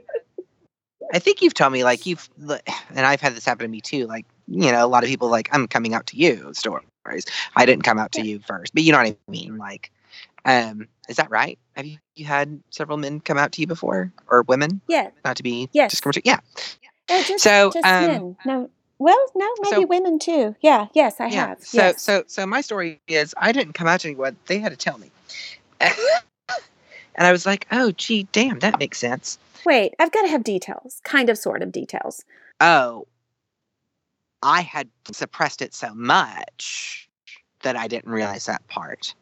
[1.13, 4.07] I think you've told me like you've and I've had this happen to me too.
[4.07, 6.85] Like you know a lot of people like I'm coming out to you stories.
[7.55, 9.57] I didn't come out to you first, but you know what I mean.
[9.57, 9.91] Like,
[10.45, 11.59] um, is that right?
[11.75, 14.81] Have you, you had several men come out to you before or women?
[14.87, 15.91] Yeah, Not to be Yes.
[15.91, 16.23] discriminatory.
[16.25, 16.39] Yeah.
[17.09, 18.37] Uh, just, So, just um, men.
[18.45, 20.55] No, well, no, maybe so- women too.
[20.61, 21.47] Yeah, yes, I yeah.
[21.47, 21.63] have.
[21.63, 22.01] So yes.
[22.01, 24.37] so so my story is I didn't come out to anyone.
[24.47, 25.11] They had to tell me.
[25.79, 25.91] and
[27.17, 29.37] I was like, oh gee, damn, that makes sense.
[29.65, 32.23] Wait, I've got to have details, kind of, sort of details.
[32.59, 33.07] oh,
[34.41, 37.09] I had suppressed it so much
[37.61, 39.15] that I didn't realize that part.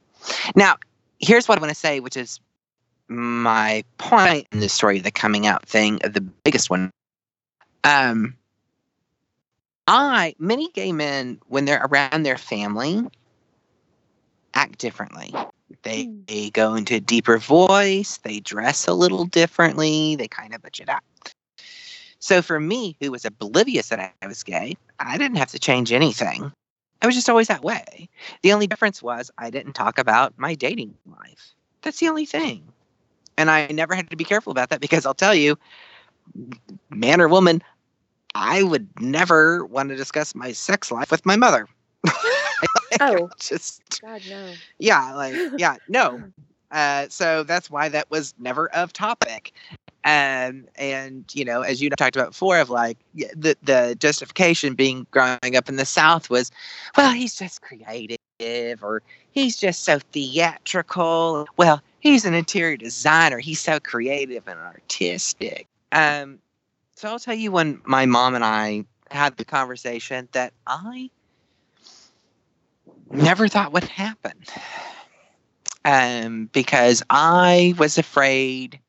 [0.56, 0.78] Now,
[1.20, 2.40] here's what I want to say, which is
[3.08, 6.92] my point in the story the coming out thing, the biggest one.
[7.84, 8.36] Um,
[9.88, 13.04] I, many gay men, when they're around their family,
[14.54, 15.34] act differently.
[15.84, 16.22] They, Hmm.
[16.28, 20.90] they go into a deeper voice, they dress a little differently, they kind of budget
[20.90, 21.02] out.
[22.20, 25.92] So for me, who was oblivious that I was gay, I didn't have to change
[25.92, 26.52] anything.
[27.02, 28.10] I was just always that way.
[28.44, 31.56] The only difference was I didn't talk about my dating life.
[31.82, 32.72] That's the only thing.
[33.38, 35.58] And I never had to be careful about that because I'll tell you,
[36.92, 37.64] man or woman,
[38.36, 41.68] I would never want to discuss my sex life with my mother.
[43.00, 43.30] Oh.
[43.40, 44.54] just God no.
[44.80, 46.22] yeah, like yeah, no.
[46.72, 49.54] Uh, so that's why that was never of topic.
[50.04, 55.06] Um, and you know, as you talked about before, of like the the justification being
[55.12, 56.52] growing up in the South was,
[56.98, 58.18] well, he's just creative,
[58.84, 61.48] or he's just so theatrical.
[61.58, 63.40] Well, he's an interior designer.
[63.40, 65.68] He's so creative and artistic.
[65.92, 66.40] Um,
[67.02, 71.10] so I'll tell you when my mom and I had the conversation that I
[73.10, 74.34] never thought would happen.
[75.84, 78.80] Um, because I was afraid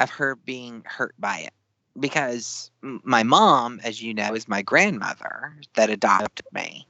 [0.00, 1.54] of her being hurt by it.
[1.96, 6.88] Because my mom, as you know, is my grandmother that adopted me.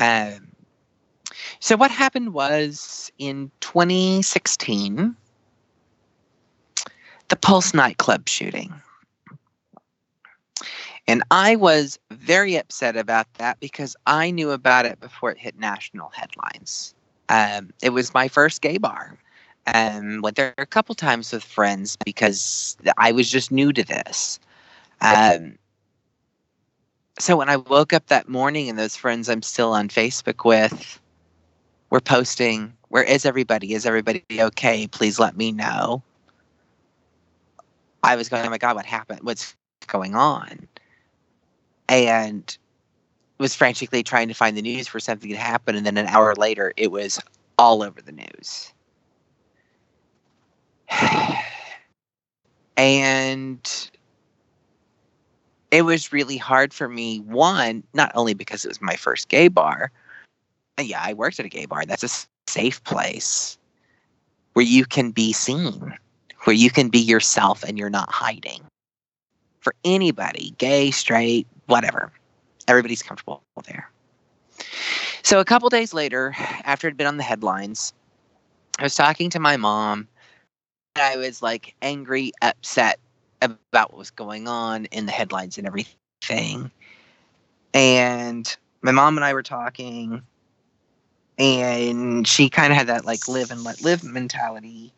[0.00, 0.48] Um,
[1.60, 5.14] so what happened was in 2016,
[7.34, 8.72] the Pulse nightclub shooting.
[11.08, 15.58] And I was very upset about that because I knew about it before it hit
[15.58, 16.94] national headlines.
[17.28, 19.18] Um, it was my first gay bar.
[19.66, 24.38] Um, went there a couple times with friends because I was just new to this.
[25.00, 25.58] Um,
[27.18, 31.00] so when I woke up that morning and those friends I'm still on Facebook with
[31.90, 33.74] were posting, Where is everybody?
[33.74, 34.86] Is everybody okay?
[34.86, 36.00] Please let me know.
[38.04, 39.20] I was going, Oh my God, what happened?
[39.22, 40.68] What's going on?
[41.88, 42.56] And
[43.38, 45.74] was frantically trying to find the news for something to happen.
[45.74, 47.20] And then an hour later, it was
[47.58, 48.72] all over the news.
[52.76, 53.90] and
[55.70, 59.48] it was really hard for me one not only because it was my first gay
[59.48, 59.90] bar
[60.80, 63.58] yeah i worked at a gay bar that's a safe place
[64.52, 65.94] where you can be seen
[66.44, 68.62] where you can be yourself and you're not hiding
[69.60, 72.12] for anybody gay straight whatever
[72.68, 73.90] everybody's comfortable there
[75.22, 77.92] so a couple days later after it'd been on the headlines
[78.78, 80.06] i was talking to my mom
[80.96, 82.98] I was like angry, upset
[83.42, 86.70] about what was going on in the headlines and everything.
[87.72, 90.22] And my mom and I were talking,
[91.38, 94.92] and she kind of had that like live and let live mentality.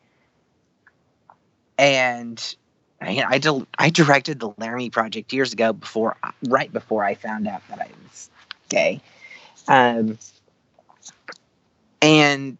[1.78, 2.56] And
[3.00, 6.16] I, I, I directed the Laramie Project years ago, before
[6.48, 8.30] right before I found out that I was
[8.68, 9.00] gay.
[9.68, 10.18] Um,
[12.00, 12.58] and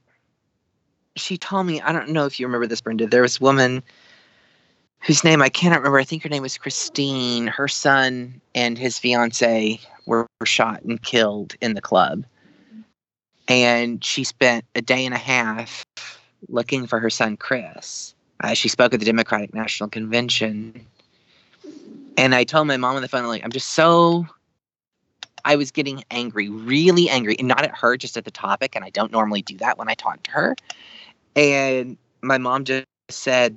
[1.17, 3.07] she told me, I don't know if you remember this, Brenda.
[3.07, 3.83] There was a woman
[5.01, 5.99] whose name I cannot remember.
[5.99, 7.47] I think her name was Christine.
[7.47, 12.25] Her son and his fiance were shot and killed in the club.
[13.49, 15.85] And she spent a day and a half
[16.49, 18.15] looking for her son, Chris.
[18.41, 20.87] Uh, she spoke at the Democratic National Convention.
[22.17, 24.27] And I told my mom on the phone, like, I'm just so.
[25.45, 28.75] I was getting angry, really angry, and not at her, just at the topic.
[28.75, 30.57] And I don't normally do that when I talk to her.
[31.37, 33.57] And my mom just said,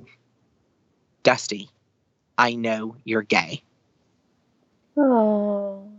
[1.24, 1.70] Dusty,
[2.38, 3.64] I know you're gay.
[4.96, 5.90] Oh.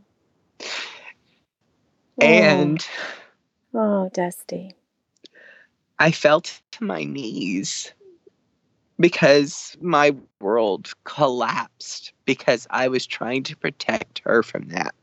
[2.20, 2.86] And
[3.74, 4.74] oh, Dusty.
[5.98, 7.92] I fell to my knees
[9.00, 14.94] because my world collapsed because I was trying to protect her from that.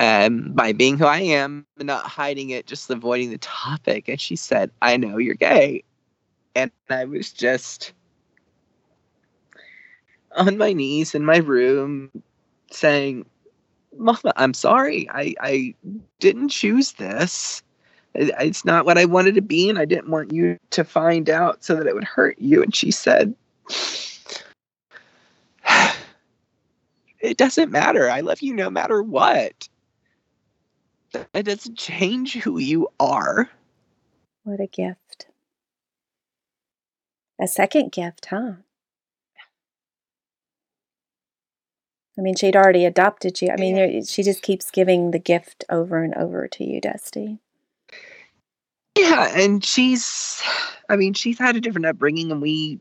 [0.00, 4.08] Um, by being who I am, not hiding it, just avoiding the topic.
[4.08, 5.82] And she said, I know you're gay.
[6.54, 7.92] And I was just
[10.36, 12.10] on my knees in my room
[12.70, 13.26] saying,
[13.96, 15.08] Mama, I'm sorry.
[15.10, 15.74] I, I
[16.20, 17.62] didn't choose this.
[18.18, 21.62] It's not what I wanted to be, and I didn't want you to find out
[21.62, 22.64] so that it would hurt you.
[22.64, 23.32] And she said,
[27.20, 28.10] It doesn't matter.
[28.10, 29.68] I love you no matter what.
[31.34, 33.48] It doesn't change who you are.
[34.44, 35.26] What a gift.
[37.40, 38.52] A second gift, huh?
[42.18, 43.50] I mean, she'd already adopted you.
[43.50, 47.38] I mean, she just keeps giving the gift over and over to you, Dusty.
[48.98, 50.42] Yeah, and she's,
[50.88, 52.80] I mean, she's had a different upbringing, and we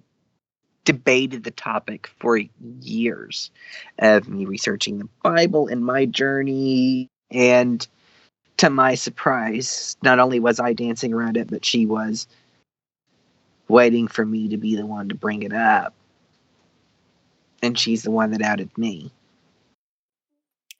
[0.83, 2.39] debated the topic for
[2.81, 3.51] years
[3.99, 7.07] of me researching the Bible and my journey.
[7.29, 7.87] And
[8.57, 12.25] to my surprise, not only was I dancing around it, but she was
[13.67, 15.93] waiting for me to be the one to bring it up.
[17.61, 19.11] And she's the one that outed me.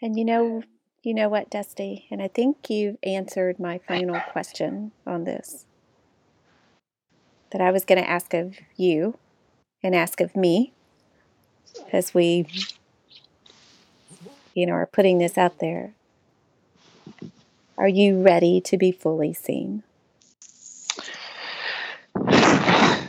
[0.02, 0.64] And you know,
[1.08, 2.06] you know what, Dusty?
[2.12, 5.66] And I think you've answered my final question on this
[7.54, 9.18] that I was going to ask of you
[9.82, 10.74] and ask of me
[11.94, 12.46] as we,
[14.54, 15.94] you know, are putting this out there.
[17.78, 19.84] Are you ready to be fully seen?
[22.18, 23.00] I'm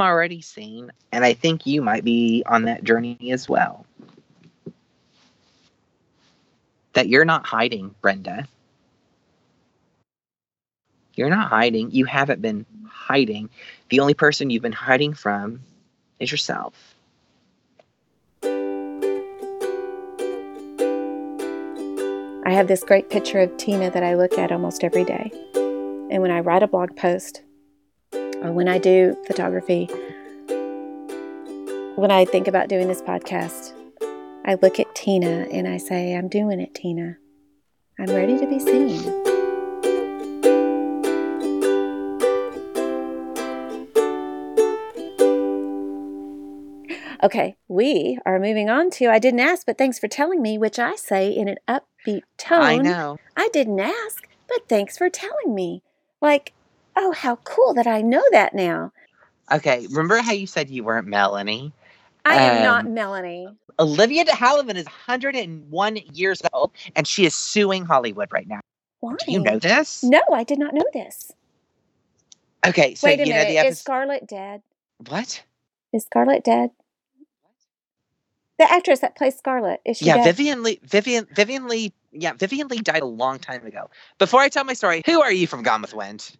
[0.00, 3.86] already seen, and I think you might be on that journey as well.
[6.98, 8.48] That you're not hiding, Brenda.
[11.14, 11.92] You're not hiding.
[11.92, 13.50] You haven't been hiding.
[13.88, 15.60] The only person you've been hiding from
[16.18, 16.96] is yourself.
[18.42, 18.48] I
[22.50, 25.30] have this great picture of Tina that I look at almost every day.
[26.10, 27.42] And when I write a blog post
[28.12, 29.84] or when I do photography,
[31.94, 33.77] when I think about doing this podcast,
[34.48, 37.18] I look at Tina and I say, I'm doing it, Tina.
[37.98, 38.98] I'm ready to be seen.
[47.22, 50.78] Okay, we are moving on to I didn't ask, but thanks for telling me, which
[50.78, 52.62] I say in an upbeat tone.
[52.62, 53.18] I know.
[53.36, 55.82] I didn't ask, But thanks for telling me.
[56.22, 56.54] Like,
[56.96, 58.92] oh, how cool that I know that now.
[59.52, 61.74] Okay, remember how you said you weren't Melanie?
[62.28, 63.48] I am not Um, Melanie.
[63.78, 68.60] Olivia de Havilland is 101 years old, and she is suing Hollywood right now.
[69.00, 69.14] Why?
[69.24, 70.02] Do you know this?
[70.02, 71.30] No, I did not know this.
[72.66, 73.62] Okay, so Wait a you know minute.
[73.62, 73.78] the Is.
[73.80, 74.62] Scarlett dead?
[75.08, 75.42] what?
[75.92, 76.70] Is Scarlett dead?
[78.58, 80.34] The actress that plays Scarlett is she Yeah, dead?
[80.34, 80.80] Vivien Leigh.
[80.82, 81.26] Vivian.
[81.32, 81.92] Vivien Leigh.
[82.10, 83.88] Yeah, Vivien Leigh died a long time ago.
[84.18, 86.36] Before I tell my story, who are you from Gone with Wind?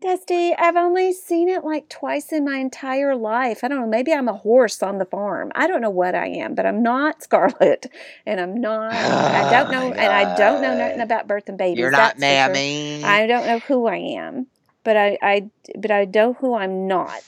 [0.00, 3.62] Dusty, I've only seen it like twice in my entire life.
[3.62, 3.86] I don't know.
[3.86, 5.52] Maybe I'm a horse on the farm.
[5.54, 7.86] I don't know what I am, but I'm not Scarlett,
[8.24, 8.92] and I'm not.
[8.94, 11.78] I don't Oh know, my and I don't know nothing about birth and babies.
[11.80, 12.28] You're not for sure.
[12.30, 13.04] Mammy.
[13.04, 14.46] I don't know who I am,
[14.84, 17.20] but I, I, but I know who I'm not.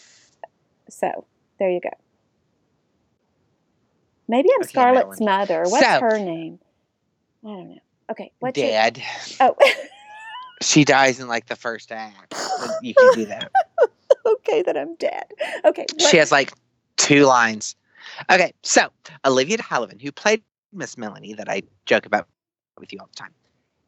[0.89, 1.27] So
[1.59, 1.91] there you go.
[4.29, 5.65] Maybe I'm Okay, Scarlett's mother.
[5.67, 6.59] What's So- her name?
[7.45, 7.79] I don't know.
[8.13, 8.69] Okay, what's your?
[9.41, 9.57] Oh,
[10.63, 12.35] She dies in like the first act.
[12.83, 13.51] You can do that.
[14.27, 15.25] okay, that I'm dead.
[15.65, 16.53] Okay, what- She has like
[16.97, 17.77] two lines.
[18.31, 18.89] Okay, so
[19.25, 20.43] Olivia de Havilland, who played
[20.73, 22.27] Miss Melanie, that I joke about
[22.79, 23.33] with you all the time,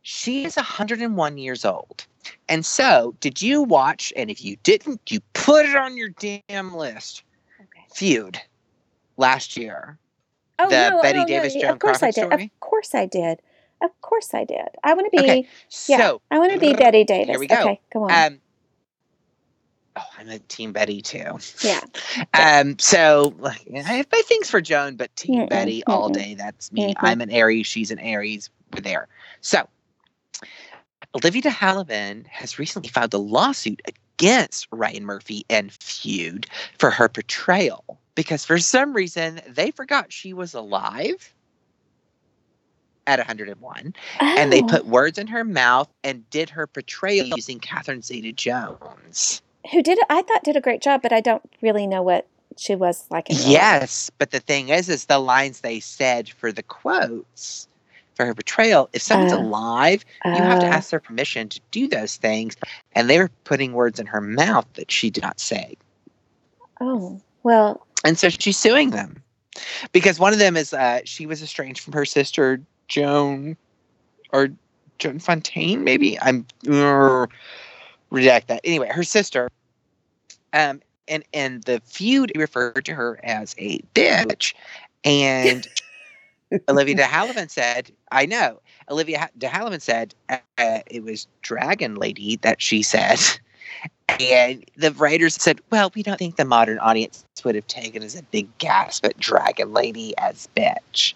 [0.02, 2.06] she is 101 years old.
[2.48, 4.12] And so, did you watch?
[4.16, 7.22] And if you didn't, you put it on your damn list.
[7.60, 7.84] Okay.
[7.92, 8.40] Feud
[9.16, 9.98] last year.
[10.58, 12.26] Oh, the no, Bette no, no, Davis yeah, Joan Of course I Crawford did.
[12.28, 12.44] story?
[12.44, 13.40] Of course I did.
[13.84, 14.66] Of course I did.
[14.82, 15.22] I want to be.
[15.22, 15.48] Okay,
[15.88, 17.28] Yeah, So, I want to be Bette Davis.
[17.28, 17.60] Here we go.
[17.60, 18.10] Okay, go on.
[18.12, 18.40] um,
[19.96, 21.38] oh, I'm a Team Bette too.
[21.62, 21.80] yeah.
[22.34, 26.14] Um, so like, I have my things for Joan, but Team Mm-mm, Bette all mm-mm.
[26.14, 26.34] day.
[26.34, 26.94] That's me.
[26.94, 26.96] Mhm.
[26.98, 27.66] I'm an Aries.
[27.66, 28.50] She's an Aries.
[28.72, 29.08] We're there.
[29.42, 29.68] So
[31.14, 36.46] Olivia de Havilland has recently filed a lawsuit against Ryan Murphy and Feud
[36.78, 41.32] for her portrayal because for some reason they forgot she was alive
[43.06, 47.58] at 101 and they Oh, put words in her mouth and did her portrayal using
[47.60, 49.42] Catherine Zeta-Jones.
[49.70, 49.98] who did?
[50.10, 52.26] I thought did a great job, but I don't really know what
[52.56, 53.26] she was like.
[53.30, 57.68] Yes, but the thing is, is the lines they said for the quotes
[58.14, 58.88] for her portrayal.
[58.92, 62.56] If someone's Uh, alive, you have to Uh, ask their permission to do those things,
[62.94, 65.76] and they were putting words in her mouth that she did not say,
[66.80, 69.22] Oh well, and so she's suing them
[69.92, 73.56] because one of them is uh, she was estranged from her sister Joan
[74.32, 74.48] or
[74.98, 77.26] Joan Fontaine, maybe I'm uh,
[78.10, 78.60] redact that.
[78.64, 79.50] Anyway, her sister.
[80.52, 84.54] Um, and and the feud referred to her as a bitch,
[85.04, 85.68] and
[86.68, 88.60] Olivia de Havilland said, "I know."
[88.90, 90.38] Olivia de Havilland said uh,
[90.86, 93.18] it was Dragon Lady that she said,
[94.20, 98.14] and the writers said, "Well, we don't think the modern audience would have taken as
[98.14, 101.14] a big gasp at Dragon Lady as bitch."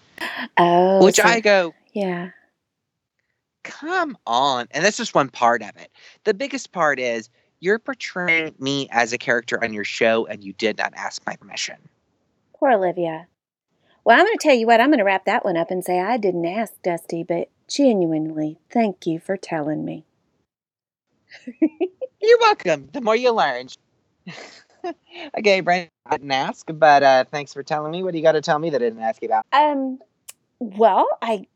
[0.57, 2.29] Oh, Which so- I go, yeah.
[3.63, 4.67] come on.
[4.71, 5.91] And that's just one part of it.
[6.23, 10.53] The biggest part is you're portraying me as a character on your show and you
[10.53, 11.75] did not ask my permission.
[12.53, 13.27] Poor Olivia.
[14.03, 14.81] Well, I'm going to tell you what.
[14.81, 18.57] I'm going to wrap that one up and say I didn't ask Dusty, but genuinely,
[18.71, 20.05] thank you for telling me.
[22.21, 22.89] You're welcome.
[22.91, 23.67] The more you learn.
[25.37, 28.03] okay, Brandon, I didn't ask, but uh, thanks for telling me.
[28.03, 29.45] What do you got to tell me that I didn't ask you about?
[29.53, 29.99] Um,
[30.59, 31.47] well, I,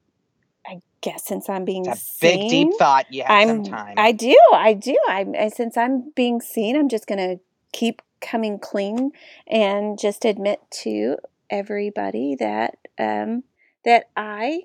[0.66, 3.08] I guess since I'm being a big, deep thought.
[3.10, 3.66] Yeah, I'm.
[3.98, 4.38] I do.
[4.54, 4.98] I do.
[5.08, 5.34] I'm.
[5.50, 7.38] Since I'm being seen, I'm just gonna
[7.72, 9.12] keep coming clean
[9.48, 11.18] and just admit to
[11.50, 13.44] everybody that um
[13.84, 14.62] that I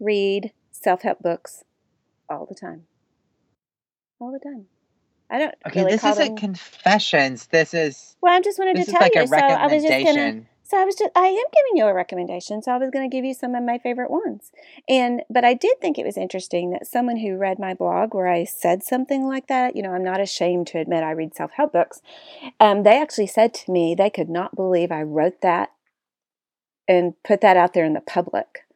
[0.00, 1.62] read self help books
[2.28, 2.84] all the time.
[4.20, 4.66] All the time.
[5.30, 6.36] I don't okay, really this isn't them.
[6.36, 7.46] confessions.
[7.46, 9.22] This is well, I just wanted to tell like you.
[9.22, 10.42] a So I was just gonna.
[10.68, 12.60] So I was just I am giving you a recommendation.
[12.60, 14.50] So I was going to give you some of my favorite ones.
[14.88, 18.26] And but I did think it was interesting that someone who read my blog where
[18.26, 21.72] I said something like that, you know, I'm not ashamed to admit I read self-help
[21.72, 22.02] books.
[22.58, 25.70] Um, they actually said to me they could not believe I wrote that
[26.88, 28.66] and put that out there in the public.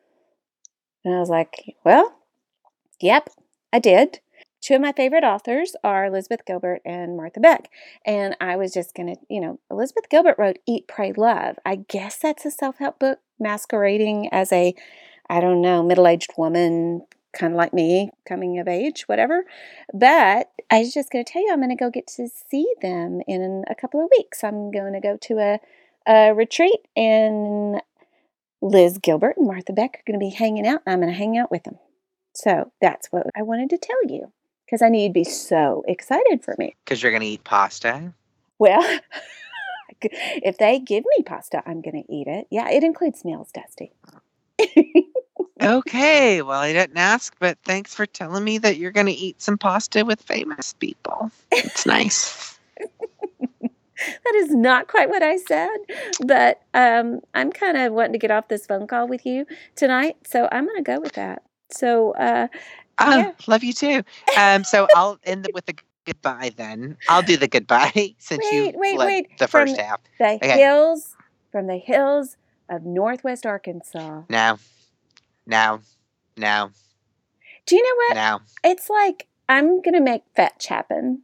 [1.05, 2.21] And I was like, well,
[3.01, 3.31] yep,
[3.73, 4.21] I did.
[4.71, 7.73] Two of my favorite authors are Elizabeth Gilbert and Martha Beck.
[8.07, 11.59] And I was just going to, you know, Elizabeth Gilbert wrote Eat, Pray, Love.
[11.67, 14.77] I guess that's a self help book masquerading as a,
[15.29, 19.43] I don't know, middle aged woman, kind of like me, coming of age, whatever.
[19.93, 22.73] But I was just going to tell you, I'm going to go get to see
[22.81, 24.45] them in a couple of weeks.
[24.45, 25.59] I'm going to go to a,
[26.07, 27.83] a retreat, and
[28.63, 30.83] Liz Gilbert and Martha Beck are going to be hanging out.
[30.87, 31.81] I'm going to hang out with them.
[32.37, 34.31] So that's what I wanted to tell you
[34.71, 36.77] because I knew you'd be so excited for me.
[36.85, 38.15] Because you're going to eat pasta.
[38.61, 39.01] Well,
[40.01, 42.47] if they give me pasta, I'm going to eat it.
[42.51, 43.93] Yeah, it includes meals, Dusty.
[45.63, 49.43] Okay, well, I didn't ask, but thanks for telling me that you're going to eat
[49.43, 51.31] some pasta with famous people.
[51.53, 52.59] It's nice.
[52.79, 55.77] that is not quite what I said,
[56.25, 59.45] but um, I'm kind of wanting to get off this phone call with you
[59.77, 61.43] tonight, so I'm going to go with that.
[61.71, 62.49] So, uh,
[63.01, 63.33] Oh, Yeah.
[63.47, 64.03] love you too.
[64.39, 65.75] Um, so I'll end with a
[66.07, 66.97] goodbye then.
[67.09, 69.39] I'll do the goodbye since you Wait, wait, led wait.
[69.39, 70.01] the From- first half.
[70.19, 70.59] the Okay.
[70.59, 71.17] hills
[71.53, 72.37] from the hills
[72.69, 74.23] of Northwest Arkansas.
[74.29, 74.59] Now,
[75.47, 75.81] now,
[76.37, 76.71] now,
[77.67, 78.15] Do you know what?
[78.15, 81.23] now, It's like I'm going to make fetch happen.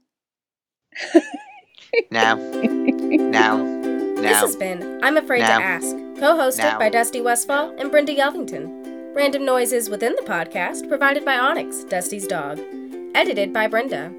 [2.11, 4.23] now, now, now.
[4.23, 5.59] This has been I'm Afraid Now.
[5.59, 6.79] to Ask, co hosted Now.
[6.79, 8.76] by Dusty Westfall and Brenda Yelvington.
[9.17, 12.61] Random noises within the podcast provided by Onyx, Dusty's dog.
[13.15, 14.13] Edited by Brenda.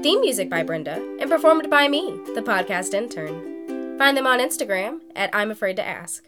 [0.00, 3.98] Theme music by Brenda and performed by me, the podcast intern.
[3.98, 6.22] Find them on Instagram at I'm Afraid to Ask.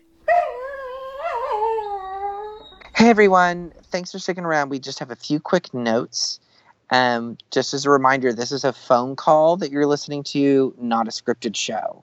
[2.97, 4.71] Hey everyone, thanks for sticking around.
[4.71, 6.41] We just have a few quick notes.
[6.91, 11.07] Um, just as a reminder, this is a phone call that you're listening to, not
[11.07, 12.03] a scripted show.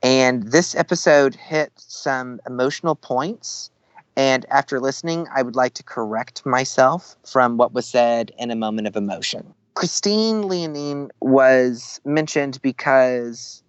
[0.00, 3.72] And this episode hit some emotional points.
[4.16, 8.56] And after listening, I would like to correct myself from what was said in a
[8.56, 9.54] moment of emotion.
[9.74, 13.62] Christine Leonine was mentioned because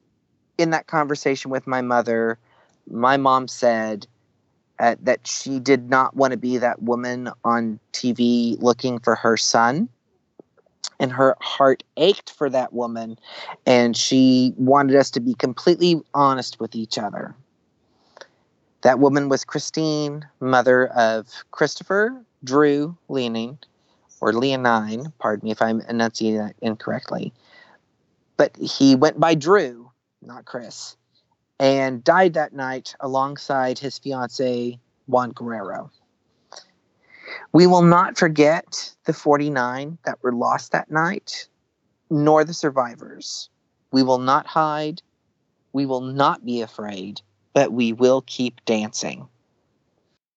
[0.58, 2.38] in that conversation with my mother,
[2.88, 4.06] my mom said,
[4.80, 9.38] uh, that she did not want to be that woman on TV looking for her
[9.38, 9.90] son.
[11.00, 13.18] And her heart ached for that woman.
[13.66, 17.36] And she wanted us to be completely honest with each other.
[18.86, 23.58] That woman was Christine, mother of Christopher Drew Leoning,
[24.22, 27.34] or Leonine, pardon me if I'm enunciating that incorrectly.
[28.38, 29.90] But he went by Drew,
[30.22, 30.98] not Chris
[31.60, 35.90] and died that night alongside his fiancee, Juan Guerrero.
[37.54, 41.48] We will not forget the 49 that were lost that night,
[42.12, 43.50] nor the survivors.
[43.92, 45.02] We will not hide.
[45.74, 47.22] We will not be afraid,
[47.56, 49.30] but we will keep dancing.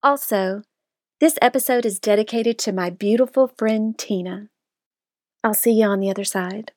[0.03, 0.62] Also,
[1.21, 4.49] this episode is dedicated to my beautiful friend Tina.
[5.43, 6.73] I'll see you on the other side.